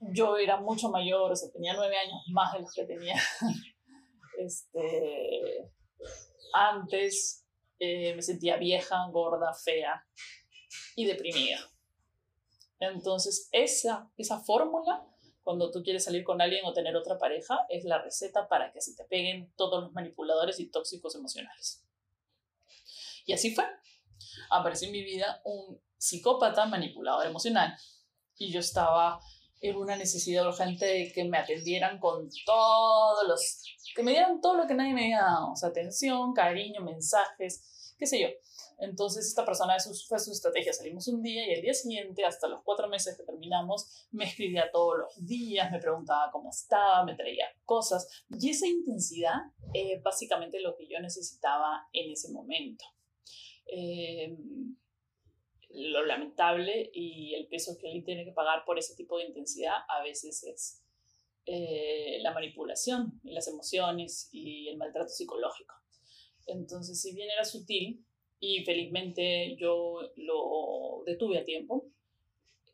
yo 0.00 0.36
era 0.36 0.60
mucho 0.60 0.90
mayor, 0.90 1.32
o 1.32 1.36
sea, 1.36 1.50
tenía 1.50 1.74
nueve 1.74 1.96
años 1.96 2.20
más 2.32 2.52
de 2.52 2.60
los 2.60 2.72
que 2.74 2.84
tenía 2.84 3.16
este, 4.38 5.70
antes, 6.52 7.45
eh, 7.78 8.14
me 8.14 8.22
sentía 8.22 8.56
vieja, 8.56 9.06
gorda, 9.10 9.52
fea 9.54 10.06
y 10.94 11.04
deprimida. 11.04 11.58
Entonces, 12.78 13.48
esa, 13.52 14.10
esa 14.16 14.40
fórmula, 14.40 15.06
cuando 15.42 15.70
tú 15.70 15.82
quieres 15.82 16.04
salir 16.04 16.24
con 16.24 16.40
alguien 16.40 16.64
o 16.64 16.72
tener 16.72 16.96
otra 16.96 17.18
pareja, 17.18 17.66
es 17.68 17.84
la 17.84 18.02
receta 18.02 18.48
para 18.48 18.72
que 18.72 18.80
se 18.80 18.94
te 18.94 19.04
peguen 19.04 19.52
todos 19.56 19.82
los 19.82 19.92
manipuladores 19.92 20.60
y 20.60 20.70
tóxicos 20.70 21.14
emocionales. 21.14 21.84
Y 23.24 23.32
así 23.32 23.54
fue. 23.54 23.64
Apareció 24.50 24.86
en 24.86 24.92
mi 24.92 25.02
vida 25.02 25.40
un 25.44 25.80
psicópata 25.98 26.66
manipulador 26.66 27.26
emocional. 27.26 27.76
Y 28.38 28.52
yo 28.52 28.60
estaba 28.60 29.20
en 29.60 29.76
una 29.76 29.96
necesidad 29.96 30.46
urgente 30.46 30.86
de 30.86 31.12
que 31.12 31.24
me 31.24 31.38
atendieran 31.38 31.98
con 31.98 32.28
todos 32.44 33.26
los, 33.26 33.64
que 33.94 34.02
me 34.02 34.12
dieran 34.12 34.40
todo 34.40 34.56
lo 34.56 34.66
que 34.66 34.74
nadie 34.74 34.94
me 34.94 35.04
había 35.04 35.22
dado, 35.22 35.52
o 35.52 35.56
sea, 35.56 35.70
atención, 35.70 36.32
cariño, 36.34 36.82
mensajes, 36.82 37.94
qué 37.98 38.06
sé 38.06 38.20
yo. 38.20 38.28
Entonces 38.78 39.26
esta 39.26 39.44
persona 39.44 39.76
fue 40.06 40.18
su 40.18 40.32
estrategia. 40.32 40.72
Salimos 40.72 41.08
un 41.08 41.22
día 41.22 41.46
y 41.46 41.54
el 41.54 41.62
día 41.62 41.72
siguiente, 41.72 42.24
hasta 42.24 42.48
los 42.48 42.62
cuatro 42.62 42.88
meses 42.88 43.16
que 43.16 43.24
terminamos, 43.24 44.06
me 44.10 44.24
escribía 44.26 44.70
todos 44.70 44.98
los 44.98 45.26
días, 45.26 45.70
me 45.72 45.80
preguntaba 45.80 46.30
cómo 46.30 46.50
estaba, 46.50 47.04
me 47.04 47.14
traía 47.14 47.46
cosas. 47.64 48.06
Y 48.38 48.50
esa 48.50 48.66
intensidad 48.66 49.36
es 49.72 50.02
básicamente 50.02 50.60
lo 50.60 50.76
que 50.76 50.86
yo 50.86 51.00
necesitaba 51.00 51.88
en 51.92 52.12
ese 52.12 52.30
momento. 52.30 52.84
Eh, 53.66 54.36
lo 55.70 56.04
lamentable 56.04 56.90
y 56.92 57.34
el 57.34 57.48
peso 57.48 57.76
que 57.78 57.88
alguien 57.88 58.04
tiene 58.04 58.24
que 58.24 58.32
pagar 58.32 58.64
por 58.64 58.78
ese 58.78 58.94
tipo 58.94 59.18
de 59.18 59.24
intensidad 59.24 59.76
a 59.88 60.02
veces 60.02 60.42
es 60.44 60.82
eh, 61.44 62.18
la 62.22 62.32
manipulación 62.32 63.20
y 63.22 63.32
las 63.32 63.46
emociones 63.48 64.28
y 64.32 64.68
el 64.68 64.76
maltrato 64.76 65.08
psicológico. 65.08 65.74
Entonces, 66.46 67.00
si 67.00 67.14
bien 67.14 67.30
era 67.30 67.44
sutil 67.44 68.04
y 68.40 68.64
felizmente 68.64 69.56
yo 69.56 70.00
lo 70.16 71.02
detuve 71.04 71.38
a 71.38 71.44
tiempo, 71.44 71.86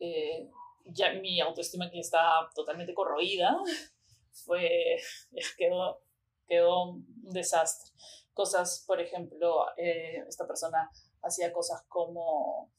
eh, 0.01 0.49
ya 0.87 1.13
mi 1.13 1.41
autoestima 1.41 1.91
que 1.91 2.01
estaba 2.01 2.51
totalmente 2.55 2.95
corroída, 2.95 3.57
fue, 4.33 4.97
quedó, 5.57 6.01
quedó 6.47 6.91
un 6.91 7.33
desastre. 7.33 7.93
Cosas, 8.33 8.85
por 8.87 9.01
ejemplo, 9.01 9.67
eh, 9.77 10.25
esta 10.27 10.47
persona 10.47 10.91
hacía 11.23 11.53
cosas 11.53 11.83
como... 11.89 12.71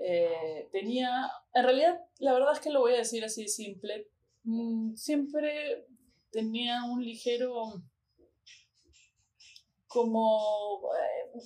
Eh, 0.00 0.68
tenía, 0.72 1.30
en 1.52 1.64
realidad, 1.64 2.00
la 2.18 2.32
verdad 2.32 2.52
es 2.52 2.60
que 2.60 2.70
lo 2.70 2.80
voy 2.80 2.94
a 2.94 2.98
decir 2.98 3.24
así 3.24 3.48
simple, 3.48 4.08
mm, 4.42 4.94
siempre 4.96 5.86
tenía 6.30 6.84
un 6.84 7.04
ligero 7.04 7.82
como 9.86 10.80
eh, 10.94 11.40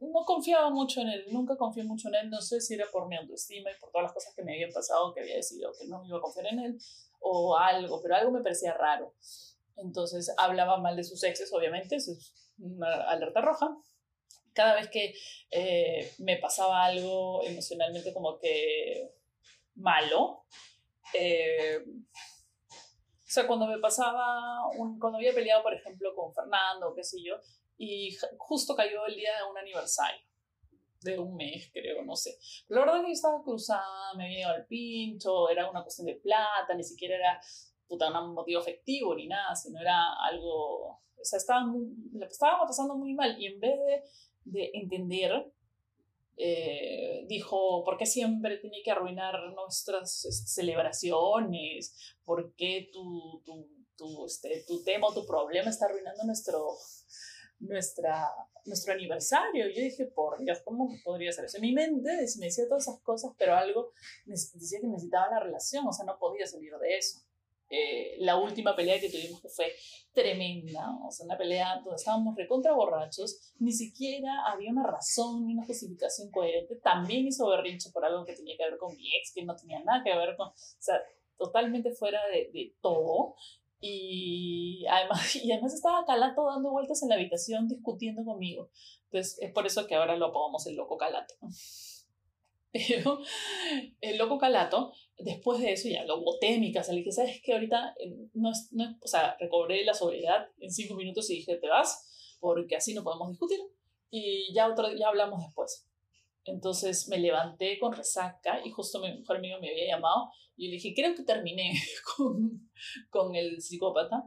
no 0.00 0.24
confiaba 0.24 0.70
mucho 0.70 1.00
en 1.00 1.08
él, 1.08 1.24
nunca 1.30 1.56
confié 1.56 1.82
mucho 1.84 2.08
en 2.08 2.14
él, 2.14 2.30
no 2.30 2.40
sé 2.40 2.60
si 2.60 2.74
era 2.74 2.86
por 2.92 3.08
mi 3.08 3.16
autoestima 3.16 3.70
y 3.70 3.80
por 3.80 3.90
todas 3.90 4.04
las 4.04 4.12
cosas 4.12 4.32
que 4.34 4.44
me 4.44 4.54
habían 4.54 4.70
pasado 4.70 5.12
que 5.12 5.20
había 5.20 5.36
decidido 5.36 5.72
que 5.78 5.86
no 5.86 6.04
iba 6.04 6.18
a 6.18 6.20
confiar 6.20 6.46
en 6.46 6.60
él 6.60 6.78
o 7.20 7.56
algo, 7.56 8.00
pero 8.02 8.14
algo 8.16 8.30
me 8.30 8.42
parecía 8.42 8.74
raro. 8.74 9.14
Entonces 9.76 10.32
hablaba 10.36 10.78
mal 10.78 10.94
de 10.96 11.04
sus 11.04 11.24
exes, 11.24 11.52
obviamente, 11.52 11.96
es 11.96 12.34
una 12.58 12.92
alerta 13.08 13.40
roja. 13.40 13.76
Cada 14.54 14.76
vez 14.76 14.88
que 14.88 15.14
eh, 15.50 16.12
me 16.18 16.38
pasaba 16.38 16.84
algo 16.84 17.42
emocionalmente 17.44 18.12
como 18.12 18.38
que 18.38 19.10
malo, 19.74 20.44
eh, 21.12 21.84
o 21.86 23.34
sea, 23.34 23.46
cuando 23.46 23.66
me 23.66 23.78
pasaba, 23.78 24.68
un, 24.78 24.98
cuando 24.98 25.18
había 25.18 25.34
peleado, 25.34 25.62
por 25.62 25.74
ejemplo, 25.74 26.14
con 26.14 26.32
Fernando, 26.32 26.94
qué 26.94 27.02
sé 27.02 27.18
yo, 27.22 27.34
y 27.76 28.16
justo 28.38 28.76
cayó 28.76 29.06
el 29.06 29.16
día 29.16 29.36
de 29.38 29.50
un 29.50 29.58
aniversario 29.58 30.24
de 31.04 31.18
un 31.18 31.36
mes, 31.36 31.70
creo, 31.72 32.02
no 32.02 32.16
sé. 32.16 32.38
La 32.68 32.80
verdad 32.80 33.00
es 33.00 33.06
que 33.06 33.12
estaba 33.12 33.42
cruzada, 33.42 34.14
me 34.16 34.24
había 34.24 34.40
ido 34.40 34.50
al 34.50 34.66
pincho, 34.66 35.50
era 35.50 35.70
una 35.70 35.82
cuestión 35.82 36.06
de 36.06 36.14
plata, 36.14 36.74
ni 36.74 36.82
siquiera 36.82 37.16
era 37.16 37.40
puta, 37.86 38.08
un 38.20 38.34
motivo 38.34 38.60
efectivo 38.60 39.14
ni 39.14 39.28
nada, 39.28 39.54
sino 39.54 39.80
era 39.80 40.14
algo, 40.24 40.88
o 40.88 41.24
sea, 41.24 41.36
estaba 41.36 41.66
estábamos 42.28 42.66
pasando 42.66 42.96
muy 42.96 43.12
mal 43.12 43.38
y 43.38 43.46
en 43.46 43.60
vez 43.60 43.78
de, 43.78 44.02
de 44.44 44.70
entender, 44.74 45.52
eh, 46.36 47.24
dijo, 47.28 47.84
¿por 47.84 47.96
qué 47.96 48.06
siempre 48.06 48.58
tiene 48.58 48.82
que 48.84 48.90
arruinar 48.90 49.34
nuestras 49.54 50.24
este, 50.24 50.48
celebraciones? 50.48 52.16
¿Por 52.24 52.54
qué 52.54 52.90
tu, 52.92 53.42
tu, 53.44 53.68
tu, 53.96 54.26
este, 54.26 54.64
tu 54.66 54.82
tema 54.82 55.08
o 55.08 55.14
tu 55.14 55.26
problema 55.26 55.70
está 55.70 55.86
arruinando 55.86 56.24
nuestro, 56.24 56.76
nuestra, 57.60 58.28
nuestro 58.64 58.92
aniversario. 58.92 59.68
Yo 59.68 59.82
dije, 59.82 60.06
por 60.06 60.38
Dios, 60.38 60.60
¿cómo 60.64 60.88
podría 61.04 61.32
ser 61.32 61.46
eso? 61.46 61.58
En 61.58 61.62
mi 61.62 61.72
mente 61.72 62.10
me 62.38 62.46
decía 62.46 62.68
todas 62.68 62.84
esas 62.88 63.00
cosas, 63.00 63.32
pero 63.38 63.54
algo 63.54 63.92
decía 64.24 64.80
que 64.80 64.86
necesitaba 64.86 65.30
la 65.30 65.40
relación, 65.40 65.86
o 65.86 65.92
sea, 65.92 66.04
no 66.04 66.18
podía 66.18 66.46
salir 66.46 66.72
de 66.78 66.96
eso. 66.96 67.20
Eh, 67.76 68.16
la 68.20 68.36
última 68.36 68.76
pelea 68.76 69.00
que 69.00 69.10
tuvimos 69.10 69.40
que 69.40 69.48
fue 69.48 69.72
tremenda, 70.12 70.96
o 71.04 71.10
sea, 71.10 71.26
una 71.26 71.36
pelea 71.36 71.80
donde 71.82 71.96
estábamos 71.96 72.36
recontra 72.36 72.72
borrachos, 72.72 73.52
ni 73.58 73.72
siquiera 73.72 74.46
había 74.46 74.70
una 74.70 74.86
razón 74.86 75.44
ni 75.44 75.54
una 75.54 75.66
justificación 75.66 76.30
coherente, 76.30 76.76
también 76.76 77.26
hizo 77.26 77.48
berrinche 77.48 77.90
por 77.90 78.04
algo 78.04 78.24
que 78.24 78.34
tenía 78.34 78.56
que 78.56 78.64
ver 78.64 78.78
con 78.78 78.94
mi 78.94 79.16
ex, 79.16 79.32
que 79.34 79.44
no 79.44 79.56
tenía 79.56 79.82
nada 79.82 80.04
que 80.04 80.16
ver 80.16 80.36
con, 80.36 80.48
o 80.48 80.54
sea, 80.78 81.02
totalmente 81.36 81.90
fuera 81.90 82.20
de, 82.28 82.50
de 82.52 82.76
todo, 82.80 83.34
y 83.80 84.86
además, 84.86 85.34
y 85.44 85.50
además 85.50 85.74
estaba 85.74 86.06
Calato 86.06 86.46
dando 86.46 86.70
vueltas 86.70 87.02
en 87.02 87.08
la 87.08 87.16
habitación 87.16 87.66
discutiendo 87.66 88.24
conmigo. 88.24 88.70
Entonces 89.10 89.38
es 89.40 89.52
por 89.52 89.66
eso 89.66 89.86
que 89.86 89.94
ahora 89.94 90.16
lo 90.16 90.26
apagamos 90.26 90.66
el 90.66 90.76
loco 90.76 90.96
Calato. 90.96 91.34
Pero 92.74 93.20
el 94.00 94.18
loco 94.18 94.36
Calato, 94.36 94.92
después 95.16 95.60
de 95.60 95.72
eso 95.72 95.88
ya 95.88 96.04
lo 96.04 96.20
boté 96.20 96.54
en 96.54 96.60
mi 96.60 96.72
casa. 96.72 96.90
Le 96.90 96.98
dije, 96.98 97.12
¿sabes 97.12 97.40
qué? 97.40 97.52
Ahorita 97.52 97.94
eh, 98.00 98.28
no 98.34 98.50
es, 98.50 98.68
no 98.72 98.98
o 99.00 99.06
sea, 99.06 99.36
recobré 99.38 99.84
la 99.84 99.94
sobriedad 99.94 100.48
en 100.58 100.72
cinco 100.72 100.96
minutos 100.96 101.30
y 101.30 101.36
dije, 101.36 101.56
te 101.56 101.68
vas, 101.68 102.36
porque 102.40 102.74
así 102.74 102.92
no 102.92 103.04
podemos 103.04 103.30
discutir. 103.30 103.60
Y 104.10 104.52
ya, 104.52 104.68
otro, 104.68 104.92
ya 104.92 105.06
hablamos 105.06 105.40
después. 105.44 105.88
Entonces 106.46 107.08
me 107.08 107.18
levanté 107.18 107.78
con 107.78 107.92
resaca 107.92 108.60
y 108.64 108.70
justo 108.70 109.00
mi 109.00 109.18
mejor 109.18 109.36
amigo 109.36 109.60
me 109.60 109.70
había 109.70 109.86
llamado 109.86 110.30
y 110.56 110.66
le 110.66 110.74
dije, 110.74 110.94
creo 110.96 111.14
que 111.14 111.22
terminé 111.22 111.74
con, 112.16 112.70
con 113.08 113.36
el 113.36 113.62
psicópata. 113.62 114.24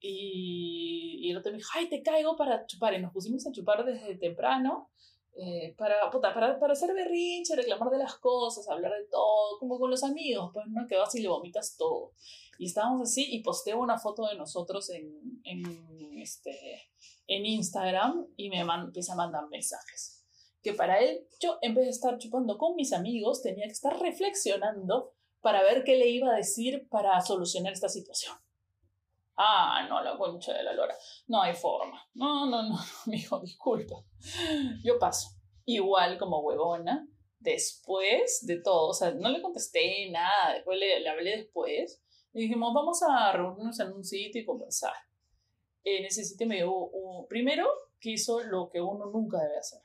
Y, 0.00 1.18
y 1.22 1.30
el 1.30 1.38
otro 1.38 1.50
me 1.50 1.56
dijo, 1.56 1.70
ay, 1.76 1.88
te 1.88 2.02
caigo 2.02 2.36
para 2.36 2.66
chupar. 2.66 2.92
Y 2.92 3.00
nos 3.00 3.12
pusimos 3.12 3.46
a 3.46 3.52
chupar 3.52 3.86
desde 3.86 4.16
temprano 4.16 4.90
eh, 5.36 5.74
para, 5.78 6.10
puta, 6.10 6.34
para, 6.34 6.58
para 6.58 6.72
hacer 6.72 6.92
berrinche, 6.92 7.56
reclamar 7.56 7.90
de 7.90 7.98
las 7.98 8.16
cosas, 8.16 8.68
hablar 8.68 8.92
de 8.92 9.06
todo, 9.10 9.58
como 9.58 9.78
con 9.78 9.90
los 9.90 10.02
amigos, 10.02 10.50
pues, 10.52 10.66
¿no? 10.68 10.86
Que 10.86 10.96
vas 10.96 11.14
y 11.14 11.22
le 11.22 11.28
vomitas 11.28 11.76
todo. 11.76 12.12
Y 12.58 12.66
estábamos 12.66 13.02
así 13.02 13.26
y 13.30 13.42
posteo 13.42 13.80
una 13.80 13.98
foto 13.98 14.26
de 14.26 14.36
nosotros 14.36 14.90
en, 14.90 15.40
en, 15.44 16.18
este, 16.18 16.90
en 17.26 17.46
Instagram 17.46 18.26
y 18.36 18.50
me 18.50 18.60
empieza 18.60 19.14
a 19.14 19.16
mandar 19.16 19.48
mensajes 19.48 20.18
que 20.62 20.74
para 20.74 21.00
él 21.00 21.26
yo 21.40 21.58
en 21.62 21.74
vez 21.74 21.86
de 21.86 21.90
estar 21.90 22.18
chupando 22.18 22.58
con 22.58 22.76
mis 22.76 22.92
amigos 22.92 23.42
tenía 23.42 23.64
que 23.64 23.72
estar 23.72 23.98
reflexionando 23.98 25.14
para 25.40 25.62
ver 25.62 25.84
qué 25.84 25.96
le 25.96 26.08
iba 26.08 26.32
a 26.32 26.36
decir 26.36 26.86
para 26.90 27.18
solucionar 27.22 27.72
esta 27.72 27.88
situación. 27.88 28.36
Ah, 29.42 29.86
no, 29.88 30.02
la 30.02 30.18
concha 30.18 30.52
de 30.52 30.62
la 30.62 30.74
lora. 30.74 30.94
No 31.28 31.40
hay 31.40 31.54
forma. 31.54 32.06
No, 32.12 32.44
no, 32.44 32.62
no, 32.62 32.78
amigo, 33.06 33.40
disculpa. 33.40 33.96
Yo 34.84 34.98
paso. 34.98 35.30
Igual 35.64 36.18
como 36.18 36.40
huevona, 36.40 37.08
después 37.38 38.44
de 38.46 38.60
todo, 38.60 38.88
o 38.88 38.94
sea, 38.94 39.12
no 39.12 39.30
le 39.30 39.40
contesté 39.40 40.10
nada, 40.10 40.54
después 40.54 40.78
le, 40.78 41.08
hablé 41.08 41.38
después. 41.38 42.02
Y 42.34 42.42
dijimos, 42.42 42.74
vamos 42.74 43.02
a 43.02 43.32
reunirnos 43.32 43.80
en 43.80 43.92
un 43.92 44.04
sitio 44.04 44.42
y 44.42 44.44
conversar. 44.44 44.92
En 45.84 46.04
ese 46.04 46.22
sitio 46.24 46.46
me 46.46 46.56
dio, 46.56 46.70
primero, 47.28 47.66
que 47.98 48.10
hizo 48.10 48.40
lo 48.40 48.68
que 48.68 48.80
uno 48.82 49.06
nunca 49.06 49.38
debe 49.38 49.58
hacer 49.58 49.80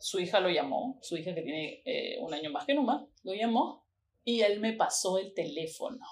su 0.00 0.18
hija 0.18 0.40
lo 0.40 0.48
llamó, 0.48 0.98
su 1.02 1.16
hija 1.16 1.34
que 1.34 1.42
tiene 1.42 1.82
eh, 1.84 2.18
un 2.20 2.32
año 2.32 2.50
más 2.50 2.64
que 2.64 2.74
Numa, 2.74 3.06
lo 3.22 3.34
llamó 3.34 3.86
y 4.24 4.40
él 4.40 4.58
me 4.58 4.72
pasó 4.72 5.18
el 5.18 5.34
teléfono. 5.34 6.04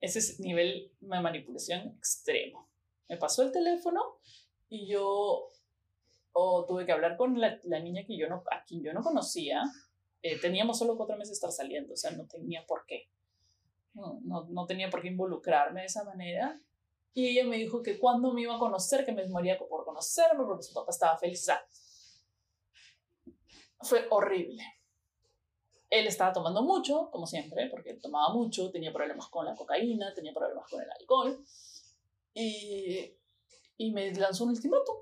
Ese 0.00 0.18
es 0.18 0.40
nivel 0.40 0.92
de 1.00 1.20
manipulación 1.20 1.88
extremo. 1.96 2.68
Me 3.08 3.16
pasó 3.16 3.42
el 3.42 3.52
teléfono 3.52 4.18
y 4.68 4.86
yo 4.86 5.50
tuve 6.66 6.84
que 6.84 6.92
hablar 6.92 7.16
con 7.16 7.40
la, 7.40 7.58
niña 7.80 8.04
que 8.06 8.16
yo 8.16 8.28
no, 8.28 8.42
a 8.50 8.62
quien 8.64 8.82
yo 8.82 8.92
no 8.92 9.02
conocía. 9.02 9.62
Eh, 10.22 10.38
teníamos 10.38 10.78
solo 10.78 10.96
cuatro 10.96 11.16
meses 11.16 11.30
de 11.30 11.34
estar 11.34 11.52
saliendo, 11.52 11.94
o 11.94 11.96
sea, 11.96 12.10
no 12.10 12.26
tenía 12.26 12.66
por 12.66 12.84
qué. 12.86 13.08
No, 13.94 14.20
no, 14.22 14.46
no 14.50 14.66
tenía 14.66 14.90
por 14.90 15.00
qué 15.00 15.08
involucrarme 15.08 15.80
de 15.80 15.86
esa 15.86 16.04
manera. 16.04 16.60
Y 17.14 17.28
ella 17.28 17.48
me 17.48 17.56
dijo 17.56 17.82
que 17.82 17.98
cuando 17.98 18.32
me 18.34 18.42
iba 18.42 18.56
a 18.56 18.58
conocer, 18.58 19.06
que 19.06 19.12
me 19.12 19.26
moría 19.28 19.58
por 19.58 19.84
conocerme, 19.84 20.44
porque 20.44 20.64
su 20.64 20.74
papá 20.74 20.90
estaba 20.90 21.16
feliz. 21.16 21.46
fue 23.80 24.06
horrible. 24.10 24.62
Él 25.88 26.06
estaba 26.06 26.32
tomando 26.32 26.62
mucho, 26.62 27.10
como 27.10 27.26
siempre, 27.26 27.68
porque 27.70 27.90
él 27.90 28.00
tomaba 28.00 28.32
mucho, 28.34 28.70
tenía 28.70 28.92
problemas 28.92 29.28
con 29.28 29.46
la 29.46 29.54
cocaína, 29.54 30.12
tenía 30.14 30.32
problemas 30.32 30.68
con 30.68 30.80
el 30.82 30.90
alcohol. 30.90 31.44
Y, 32.34 33.12
y 33.76 33.92
me 33.92 34.12
lanzó 34.14 34.44
un 34.44 34.50
ultimátum 34.50 34.96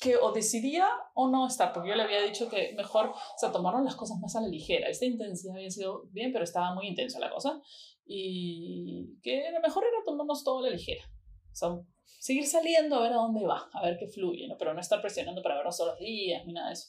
que 0.00 0.16
o 0.16 0.32
decidía 0.32 0.88
o 1.14 1.28
no 1.28 1.46
estar, 1.46 1.72
porque 1.72 1.90
yo 1.90 1.94
le 1.94 2.02
había 2.02 2.22
dicho 2.22 2.48
que 2.48 2.72
mejor, 2.74 3.10
o 3.10 3.38
sea, 3.38 3.52
tomaron 3.52 3.84
las 3.84 3.96
cosas 3.96 4.18
más 4.18 4.34
a 4.34 4.40
la 4.40 4.48
ligera. 4.48 4.88
Esta 4.88 5.04
intensidad 5.04 5.56
había 5.56 5.70
sido 5.70 6.04
bien, 6.10 6.32
pero 6.32 6.42
estaba 6.42 6.74
muy 6.74 6.86
intensa 6.88 7.20
la 7.20 7.30
cosa 7.30 7.60
y 8.06 9.18
que 9.22 9.50
lo 9.52 9.60
mejor 9.60 9.84
era 9.84 10.02
tomarnos 10.04 10.42
todo 10.42 10.60
a 10.60 10.62
la 10.62 10.70
ligera. 10.70 11.04
O 11.52 11.54
sea, 11.54 11.68
seguir 12.04 12.46
saliendo 12.46 12.96
a 12.96 13.02
ver 13.02 13.12
a 13.12 13.16
dónde 13.16 13.44
va, 13.44 13.68
a 13.72 13.84
ver 13.84 13.98
qué 13.98 14.08
fluye, 14.08 14.48
¿no? 14.48 14.56
pero 14.56 14.72
no 14.72 14.80
estar 14.80 15.02
presionando 15.02 15.42
para 15.42 15.56
vernos 15.56 15.76
todos 15.76 15.90
los 15.90 16.00
días 16.00 16.46
ni 16.46 16.54
nada 16.54 16.68
de 16.68 16.74
eso. 16.74 16.88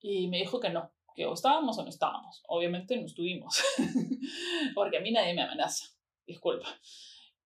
Y 0.00 0.26
me 0.28 0.38
dijo 0.38 0.58
que 0.58 0.70
no, 0.70 0.90
que 1.14 1.26
o 1.26 1.34
estábamos 1.34 1.78
o 1.78 1.82
no 1.82 1.88
estábamos. 1.88 2.42
Obviamente 2.48 2.96
no 2.96 3.06
estuvimos, 3.06 3.62
porque 4.74 4.98
a 4.98 5.00
mí 5.00 5.10
nadie 5.10 5.34
me 5.34 5.42
amenaza, 5.42 5.86
disculpa. 6.26 6.68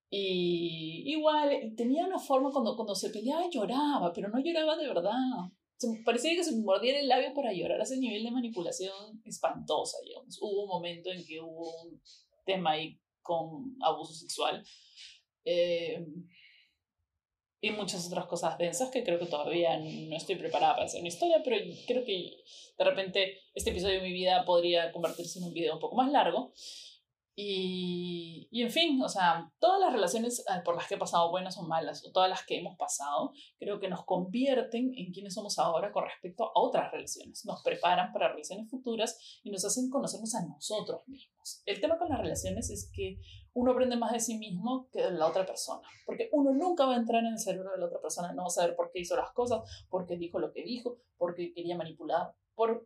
Y 0.08 1.02
igual, 1.06 1.74
tenía 1.76 2.06
una 2.06 2.18
forma 2.18 2.50
cuando, 2.50 2.76
cuando 2.76 2.94
se 2.94 3.10
peleaba 3.10 3.48
lloraba, 3.50 4.12
pero 4.12 4.28
no 4.28 4.38
lloraba 4.38 4.76
de 4.76 4.86
verdad. 4.86 5.12
parecía 6.04 6.34
que 6.34 6.44
se 6.44 6.56
mordiera 6.56 7.00
el 7.00 7.08
labio 7.08 7.34
para 7.34 7.52
llorar 7.52 7.80
ese 7.80 7.98
nivel 7.98 8.22
de 8.22 8.30
manipulación 8.30 9.20
espantosa, 9.24 9.98
digamos. 10.04 10.38
Hubo 10.40 10.62
un 10.62 10.68
momento 10.68 11.10
en 11.10 11.24
que 11.24 11.40
hubo 11.40 11.82
un 11.82 12.00
tema 12.44 12.72
ahí 12.72 13.00
con 13.20 13.76
abuso 13.82 14.14
sexual. 14.14 14.64
Eh, 15.44 16.06
y 17.66 17.70
muchas 17.70 18.06
otras 18.06 18.26
cosas 18.26 18.56
densas 18.58 18.90
que 18.90 19.02
creo 19.02 19.18
que 19.18 19.26
todavía 19.26 19.78
no 19.78 20.16
estoy 20.16 20.36
preparada 20.36 20.74
para 20.74 20.86
hacer 20.86 21.00
una 21.00 21.08
historia, 21.08 21.42
pero 21.44 21.56
creo 21.86 22.04
que 22.04 22.44
de 22.78 22.84
repente 22.84 23.40
este 23.54 23.70
episodio 23.70 23.96
de 24.00 24.06
mi 24.06 24.12
vida 24.12 24.44
podría 24.44 24.92
convertirse 24.92 25.38
en 25.38 25.46
un 25.46 25.52
video 25.52 25.74
un 25.74 25.80
poco 25.80 25.96
más 25.96 26.10
largo. 26.10 26.52
Y, 27.38 28.48
en 28.50 28.70
fin, 28.70 29.02
o 29.02 29.08
sea, 29.10 29.52
todas 29.58 29.78
las 29.78 29.92
relaciones 29.92 30.40
eh, 30.40 30.62
por 30.64 30.74
las 30.74 30.88
que 30.88 30.94
he 30.94 30.98
pasado, 30.98 31.30
buenas 31.30 31.58
o 31.58 31.64
malas, 31.64 32.02
o 32.06 32.10
todas 32.10 32.30
las 32.30 32.46
que 32.46 32.58
hemos 32.58 32.78
pasado, 32.78 33.32
creo 33.58 33.78
que 33.78 33.88
nos 33.88 34.06
convierten 34.06 34.92
en 34.96 35.12
quienes 35.12 35.34
somos 35.34 35.58
ahora 35.58 35.92
con 35.92 36.04
respecto 36.04 36.44
a 36.44 36.52
otras 36.54 36.90
relaciones. 36.90 37.44
Nos 37.44 37.62
preparan 37.62 38.10
para 38.14 38.28
relaciones 38.28 38.70
futuras 38.70 39.40
y 39.44 39.50
nos 39.50 39.66
hacen 39.66 39.90
conocernos 39.90 40.34
a 40.34 40.46
nosotros 40.46 41.02
mismos. 41.06 41.62
El 41.66 41.78
tema 41.78 41.98
con 41.98 42.08
las 42.08 42.20
relaciones 42.20 42.70
es 42.70 42.90
que 42.90 43.18
uno 43.52 43.72
aprende 43.72 43.96
más 43.96 44.12
de 44.12 44.20
sí 44.20 44.38
mismo 44.38 44.88
que 44.90 45.02
de 45.02 45.10
la 45.10 45.26
otra 45.26 45.44
persona, 45.44 45.86
porque 46.06 46.30
uno 46.32 46.54
nunca 46.54 46.86
va 46.86 46.94
a 46.94 46.98
entrar 46.98 47.22
en 47.22 47.32
el 47.32 47.38
cerebro 47.38 47.70
de 47.72 47.78
la 47.78 47.86
otra 47.86 48.00
persona, 48.00 48.32
no 48.32 48.42
va 48.42 48.48
a 48.48 48.50
saber 48.50 48.74
por 48.76 48.90
qué 48.90 49.00
hizo 49.00 49.14
las 49.14 49.32
cosas, 49.32 49.60
por 49.90 50.06
qué 50.06 50.16
dijo 50.16 50.38
lo 50.38 50.52
que 50.52 50.62
dijo, 50.62 50.98
por 51.18 51.34
qué 51.34 51.52
quería 51.52 51.76
manipular, 51.76 52.34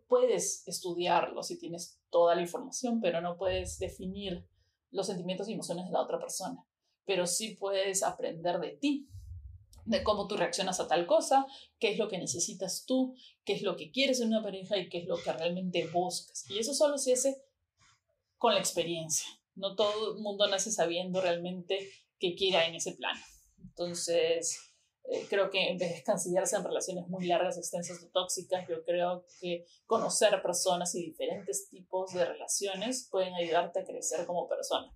puedes 0.08 0.66
estudiarlo 0.66 1.42
si 1.42 1.58
tienes 1.58 2.00
toda 2.10 2.34
la 2.34 2.42
información, 2.42 3.00
pero 3.00 3.20
no 3.20 3.36
puedes 3.36 3.78
definir 3.78 4.46
los 4.90 5.06
sentimientos 5.06 5.48
y 5.48 5.52
emociones 5.52 5.86
de 5.86 5.92
la 5.92 6.02
otra 6.02 6.18
persona. 6.18 6.66
Pero 7.06 7.26
sí 7.26 7.56
puedes 7.56 8.02
aprender 8.02 8.58
de 8.58 8.70
ti, 8.70 9.08
de 9.84 10.02
cómo 10.02 10.26
tú 10.26 10.36
reaccionas 10.36 10.80
a 10.80 10.88
tal 10.88 11.06
cosa, 11.06 11.46
qué 11.78 11.92
es 11.92 11.98
lo 11.98 12.08
que 12.08 12.18
necesitas 12.18 12.84
tú, 12.86 13.14
qué 13.44 13.54
es 13.54 13.62
lo 13.62 13.76
que 13.76 13.90
quieres 13.90 14.20
en 14.20 14.28
una 14.28 14.42
pareja 14.42 14.76
y 14.76 14.88
qué 14.88 14.98
es 14.98 15.06
lo 15.06 15.16
que 15.16 15.32
realmente 15.32 15.88
buscas. 15.88 16.48
Y 16.50 16.58
eso 16.58 16.74
solo 16.74 16.98
se 16.98 17.12
hace 17.12 17.42
con 18.36 18.54
la 18.54 18.60
experiencia. 18.60 19.26
No 19.54 19.74
todo 19.76 20.14
el 20.14 20.22
mundo 20.22 20.46
nace 20.48 20.70
sabiendo 20.70 21.20
realmente 21.20 21.90
qué 22.18 22.34
quiere 22.34 22.66
en 22.66 22.74
ese 22.74 22.92
plano. 22.92 23.20
Entonces, 23.62 24.69
eh, 25.04 25.26
creo 25.28 25.50
que 25.50 25.70
en 25.70 25.78
vez 25.78 25.90
de 25.90 25.96
escancillarse 25.96 26.56
en 26.56 26.64
relaciones 26.64 27.08
muy 27.08 27.26
largas, 27.26 27.58
extensas 27.58 28.02
o 28.02 28.08
tóxicas, 28.08 28.66
yo 28.68 28.84
creo 28.84 29.24
que 29.40 29.64
conocer 29.86 30.40
personas 30.42 30.94
y 30.94 31.04
diferentes 31.04 31.68
tipos 31.68 32.12
de 32.12 32.24
relaciones 32.24 33.08
pueden 33.10 33.34
ayudarte 33.34 33.80
a 33.80 33.84
crecer 33.84 34.26
como 34.26 34.48
persona. 34.48 34.94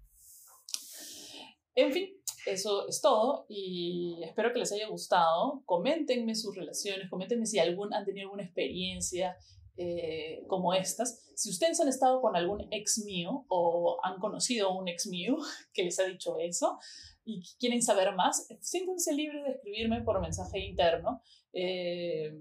En 1.74 1.92
fin, 1.92 2.10
eso 2.46 2.86
es 2.86 3.00
todo 3.00 3.46
y 3.48 4.22
espero 4.22 4.52
que 4.52 4.60
les 4.60 4.72
haya 4.72 4.88
gustado. 4.88 5.62
Coméntenme 5.64 6.34
sus 6.34 6.54
relaciones, 6.54 7.10
coméntenme 7.10 7.46
si 7.46 7.58
algún, 7.58 7.92
han 7.92 8.04
tenido 8.04 8.26
alguna 8.26 8.44
experiencia 8.44 9.36
eh, 9.76 10.44
como 10.46 10.72
estas. 10.72 11.24
Si 11.34 11.50
ustedes 11.50 11.80
han 11.80 11.88
estado 11.88 12.20
con 12.20 12.36
algún 12.36 12.68
ex 12.70 13.02
mío 13.04 13.44
o 13.48 13.98
han 14.04 14.20
conocido 14.20 14.68
a 14.68 14.78
un 14.78 14.86
ex 14.86 15.08
mío 15.08 15.36
que 15.72 15.82
les 15.82 15.98
ha 15.98 16.04
dicho 16.04 16.38
eso, 16.38 16.78
y 17.24 17.42
quieren 17.58 17.82
saber 17.82 18.14
más, 18.14 18.46
siéntense 18.60 19.14
libres 19.14 19.44
de 19.44 19.50
escribirme 19.52 20.02
por 20.02 20.20
mensaje 20.20 20.60
interno. 20.60 21.22
Eh, 21.52 22.32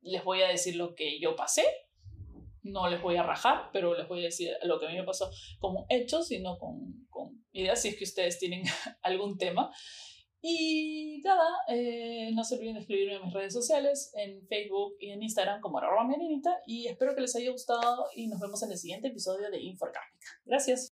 les 0.00 0.24
voy 0.24 0.42
a 0.42 0.48
decir 0.48 0.76
lo 0.76 0.94
que 0.94 1.20
yo 1.20 1.36
pasé, 1.36 1.64
no 2.62 2.88
les 2.88 3.00
voy 3.02 3.16
a 3.16 3.22
rajar, 3.22 3.70
pero 3.72 3.96
les 3.96 4.08
voy 4.08 4.20
a 4.20 4.24
decir 4.24 4.50
lo 4.62 4.80
que 4.80 4.86
a 4.86 4.90
mí 4.90 4.96
me 4.96 5.04
pasó 5.04 5.30
como 5.58 5.86
hechos, 5.88 6.28
sino 6.28 6.58
con, 6.58 7.06
con 7.10 7.44
ideas, 7.52 7.82
si 7.82 7.88
es 7.88 7.96
que 7.96 8.04
ustedes 8.04 8.38
tienen 8.38 8.62
algún 9.02 9.36
tema. 9.36 9.70
Y 10.46 11.22
nada, 11.24 11.48
eh, 11.68 12.30
no 12.34 12.44
se 12.44 12.56
olviden 12.56 12.74
de 12.74 12.80
escribirme 12.80 13.14
en 13.16 13.24
mis 13.24 13.32
redes 13.32 13.54
sociales, 13.54 14.12
en 14.14 14.46
Facebook 14.46 14.94
y 14.98 15.10
en 15.10 15.22
Instagram 15.22 15.62
como 15.62 15.78
arroba 15.78 16.06
y 16.66 16.86
espero 16.86 17.14
que 17.14 17.22
les 17.22 17.34
haya 17.34 17.50
gustado 17.50 18.08
y 18.14 18.28
nos 18.28 18.40
vemos 18.40 18.62
en 18.62 18.72
el 18.72 18.76
siguiente 18.76 19.08
episodio 19.08 19.50
de 19.50 19.62
Inforgánica. 19.62 20.28
Gracias. 20.44 20.93